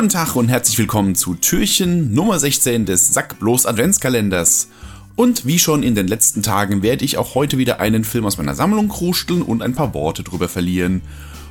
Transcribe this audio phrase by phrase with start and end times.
[0.00, 4.68] Guten Tag und herzlich willkommen zu Türchen Nummer 16 des Sackblos Adventskalenders.
[5.14, 8.38] Und wie schon in den letzten Tagen werde ich auch heute wieder einen Film aus
[8.38, 11.02] meiner Sammlung krusteln und ein paar Worte drüber verlieren.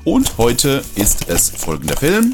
[0.03, 2.33] Und heute ist es folgender Film.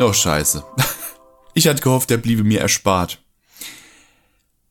[0.00, 0.64] Oh scheiße.
[1.54, 3.22] Ich hatte gehofft, der bliebe mir erspart.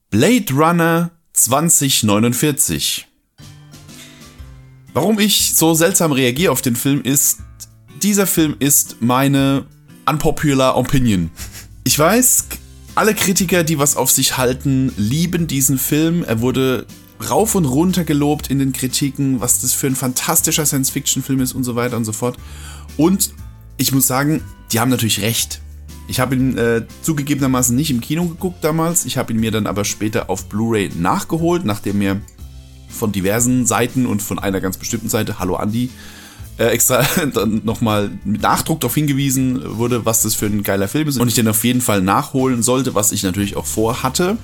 [0.09, 3.07] Blade Runner 2049.
[4.91, 7.39] Warum ich so seltsam reagiere auf den Film ist,
[8.03, 9.65] dieser Film ist meine
[10.05, 11.31] unpopular Opinion.
[11.85, 12.47] Ich weiß,
[12.95, 16.23] alle Kritiker, die was auf sich halten, lieben diesen Film.
[16.23, 16.85] Er wurde
[17.29, 21.63] rauf und runter gelobt in den Kritiken, was das für ein fantastischer Science-Fiction-Film ist und
[21.63, 22.37] so weiter und so fort.
[22.97, 23.33] Und
[23.77, 25.61] ich muss sagen, die haben natürlich recht.
[26.09, 29.05] Ich habe ihn äh, zugegebenermaßen nicht im Kino geguckt damals.
[29.05, 32.21] Ich habe ihn mir dann aber später auf Blu-ray nachgeholt, nachdem mir
[32.89, 35.89] von diversen Seiten und von einer ganz bestimmten Seite, hallo Andy,
[36.57, 41.07] äh, extra dann nochmal mit Nachdruck darauf hingewiesen wurde, was das für ein geiler Film
[41.07, 44.37] ist und ich den auf jeden Fall nachholen sollte, was ich natürlich auch vorhatte.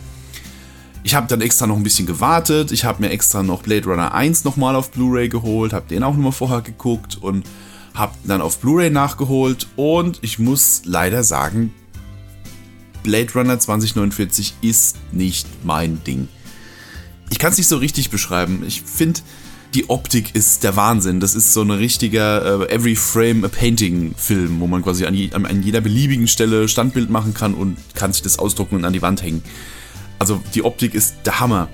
[1.04, 2.72] Ich habe dann extra noch ein bisschen gewartet.
[2.72, 6.14] Ich habe mir extra noch Blade Runner 1 nochmal auf Blu-ray geholt, habe den auch
[6.14, 7.46] nochmal vorher geguckt und
[7.94, 9.68] habe dann auf Blu-ray nachgeholt.
[9.76, 11.74] Und ich muss leider sagen,
[13.04, 16.28] Blade Runner 2049 ist nicht mein Ding.
[17.30, 18.64] Ich kann es nicht so richtig beschreiben.
[18.68, 19.22] Ich finde,
[19.74, 21.20] die Optik ist der Wahnsinn.
[21.20, 25.14] Das ist so ein richtiger äh, Every Frame a Painting Film, wo man quasi an,
[25.14, 28.94] je, an, jeder beliebigen Stelle Standbild machen kann und kann sich das ausdrucken und an
[28.94, 29.44] die Wand hängen.
[30.18, 31.70] Also die Optik ist der Hammer.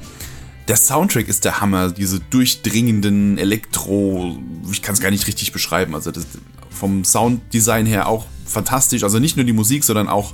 [0.68, 4.38] Der Soundtrack ist der Hammer, diese durchdringenden Elektro,
[4.72, 5.96] ich kann es gar nicht richtig beschreiben.
[5.96, 6.26] Also das,
[6.70, 9.04] vom Sounddesign her auch fantastisch.
[9.04, 10.34] Also nicht nur die Musik, sondern auch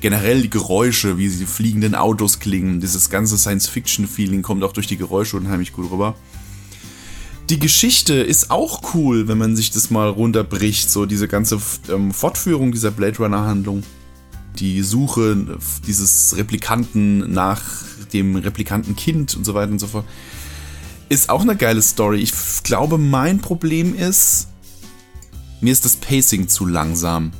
[0.00, 2.80] generell die Geräusche, wie die fliegenden Autos klingen.
[2.80, 6.14] Dieses ganze Science-Fiction-Feeling kommt auch durch die Geräusche unheimlich gut rüber.
[7.50, 12.12] Die Geschichte ist auch cool, wenn man sich das mal runterbricht, so diese ganze ähm,
[12.12, 13.84] Fortführung dieser Blade Runner-Handlung.
[14.58, 17.62] Die Suche dieses Replikanten nach
[18.12, 20.04] dem Replikantenkind und so weiter und so fort.
[21.08, 22.18] Ist auch eine geile Story.
[22.20, 22.32] Ich
[22.64, 24.48] glaube, mein Problem ist,
[25.62, 27.32] mir ist das Pacing zu langsam.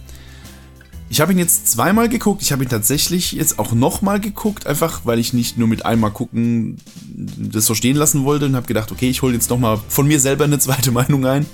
[1.10, 2.42] Ich habe ihn jetzt zweimal geguckt.
[2.42, 6.10] Ich habe ihn tatsächlich jetzt auch nochmal geguckt, einfach weil ich nicht nur mit einmal
[6.10, 6.76] gucken
[7.10, 10.20] das so stehen lassen wollte und habe gedacht, okay, ich hole jetzt nochmal von mir
[10.20, 11.46] selber eine zweite Meinung ein.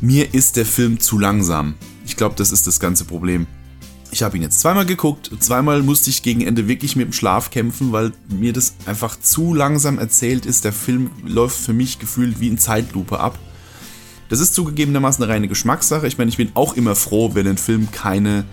[0.00, 1.74] Mir ist der Film zu langsam.
[2.04, 3.46] Ich glaube, das ist das ganze Problem.
[4.12, 5.30] Ich habe ihn jetzt zweimal geguckt.
[5.40, 9.54] Zweimal musste ich gegen Ende wirklich mit dem Schlaf kämpfen, weil mir das einfach zu
[9.54, 10.64] langsam erzählt ist.
[10.64, 13.38] Der Film läuft für mich gefühlt wie in Zeitlupe ab.
[14.28, 16.06] Das ist zugegebenermaßen eine reine Geschmackssache.
[16.06, 18.44] Ich meine, ich bin auch immer froh, wenn ein Film keine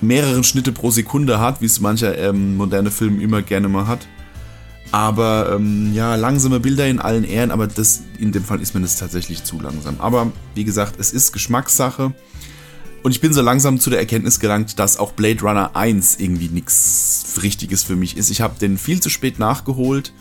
[0.00, 4.06] mehreren Schnitte pro Sekunde hat, wie es mancher ähm, moderne Film immer gerne mal hat.
[4.92, 8.80] Aber ähm, ja, langsame Bilder in allen Ehren, aber das in dem Fall ist mir
[8.80, 10.00] das tatsächlich zu langsam.
[10.00, 12.12] Aber wie gesagt, es ist Geschmackssache.
[13.02, 16.48] Und ich bin so langsam zu der Erkenntnis gelangt, dass auch Blade Runner 1 irgendwie
[16.48, 18.30] nichts Richtiges für mich ist.
[18.30, 20.12] Ich habe den viel zu spät nachgeholt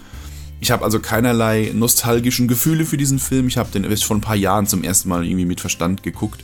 [0.62, 3.48] ich habe also keinerlei nostalgischen Gefühle für diesen Film.
[3.48, 6.44] Ich habe den erst vor ein paar Jahren zum ersten Mal irgendwie mit Verstand geguckt.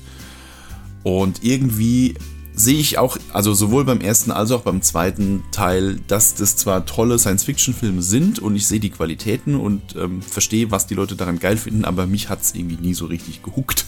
[1.03, 2.15] Und irgendwie
[2.55, 6.85] sehe ich auch, also sowohl beim ersten als auch beim zweiten Teil, dass das zwar
[6.85, 11.39] tolle Science-Fiction-Filme sind und ich sehe die Qualitäten und ähm, verstehe, was die Leute daran
[11.39, 13.85] geil finden, aber mich hat es irgendwie nie so richtig gehuckt.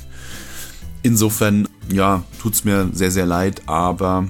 [1.01, 4.27] Insofern, ja, tut es mir sehr, sehr leid, aber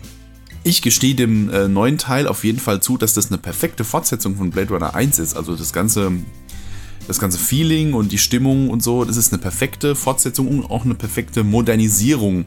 [0.67, 4.35] ich gestehe dem äh, neuen Teil auf jeden Fall zu, dass das eine perfekte Fortsetzung
[4.35, 5.35] von Blade Runner 1 ist.
[5.35, 6.11] Also das ganze,
[7.07, 10.83] das ganze Feeling und die Stimmung und so, das ist eine perfekte Fortsetzung und auch
[10.83, 12.45] eine perfekte Modernisierung.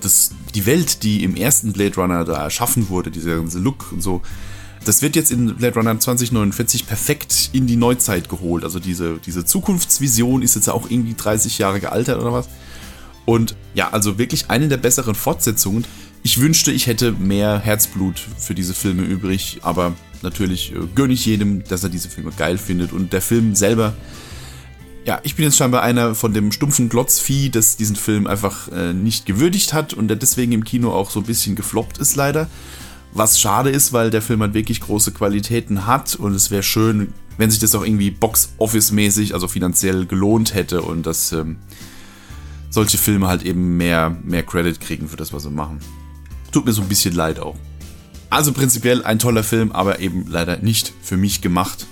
[0.00, 4.02] Das, die Welt, die im ersten Blade Runner da erschaffen wurde, dieser ganze Look und
[4.02, 4.22] so,
[4.84, 8.64] das wird jetzt in Blade Runner 2049 perfekt in die Neuzeit geholt.
[8.64, 12.48] Also diese, diese Zukunftsvision ist jetzt auch irgendwie 30 Jahre gealtert oder was.
[13.24, 15.84] Und ja, also wirklich eine der besseren Fortsetzungen.
[16.22, 21.24] Ich wünschte, ich hätte mehr Herzblut für diese Filme übrig, aber natürlich äh, gönne ich
[21.24, 22.92] jedem, dass er diese Filme geil findet.
[22.92, 23.94] Und der Film selber,
[25.04, 28.92] ja, ich bin jetzt scheinbar einer von dem stumpfen Glotzvieh, das diesen Film einfach äh,
[28.92, 32.48] nicht gewürdigt hat und der deswegen im Kino auch so ein bisschen gefloppt ist, leider.
[33.12, 37.14] Was schade ist, weil der Film halt wirklich große Qualitäten hat und es wäre schön,
[37.38, 41.56] wenn sich das auch irgendwie Box-Office-mäßig, also finanziell gelohnt hätte und dass ähm,
[42.68, 45.78] solche Filme halt eben mehr, mehr Credit kriegen für das, was sie machen.
[46.52, 47.56] Tut mir so ein bisschen leid auch.
[48.30, 51.86] Also prinzipiell ein toller Film, aber eben leider nicht für mich gemacht.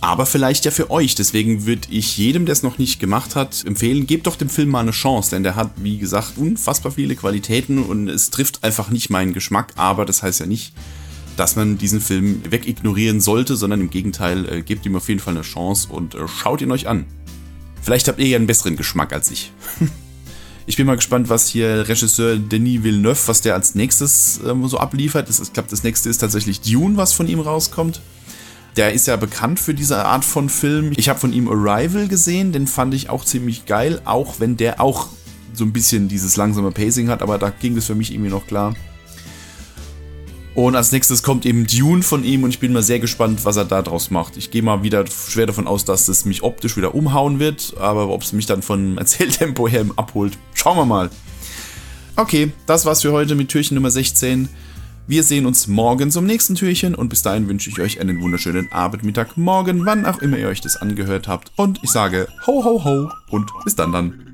[0.00, 1.14] Aber vielleicht ja für euch.
[1.14, 4.68] Deswegen würde ich jedem, der es noch nicht gemacht hat, empfehlen, gebt doch dem Film
[4.68, 8.90] mal eine Chance, denn der hat, wie gesagt, unfassbar viele Qualitäten und es trifft einfach
[8.90, 9.72] nicht meinen Geschmack.
[9.76, 10.74] Aber das heißt ja nicht,
[11.36, 15.34] dass man diesen Film wegignorieren sollte, sondern im Gegenteil, äh, gebt ihm auf jeden Fall
[15.34, 17.06] eine Chance und äh, schaut ihn euch an.
[17.80, 19.52] Vielleicht habt ihr ja einen besseren Geschmack als ich.
[20.64, 24.78] Ich bin mal gespannt, was hier Regisseur Denis Villeneuve, was der als nächstes ähm, so
[24.78, 25.28] abliefert.
[25.28, 28.00] Das, ich glaube, das nächste ist tatsächlich Dune, was von ihm rauskommt.
[28.76, 30.92] Der ist ja bekannt für diese Art von Film.
[30.96, 34.80] Ich habe von ihm Arrival gesehen, den fand ich auch ziemlich geil, auch wenn der
[34.80, 35.08] auch
[35.52, 38.46] so ein bisschen dieses langsame Pacing hat, aber da ging es für mich irgendwie noch
[38.46, 38.74] klar.
[40.54, 43.56] Und als nächstes kommt eben Dune von ihm und ich bin mal sehr gespannt, was
[43.56, 44.36] er da draus macht.
[44.36, 48.08] Ich gehe mal wieder schwer davon aus, dass es mich optisch wieder umhauen wird, aber
[48.08, 51.10] ob es mich dann von Erzähltempo her abholt, schauen wir mal.
[52.16, 54.50] Okay, das war's für heute mit Türchen Nummer 16.
[55.06, 58.70] Wir sehen uns morgen zum nächsten Türchen und bis dahin wünsche ich euch einen wunderschönen
[58.70, 61.50] Abend, Mittag, Morgen, wann auch immer ihr euch das angehört habt.
[61.56, 64.31] Und ich sage ho ho ho und bis dann dann.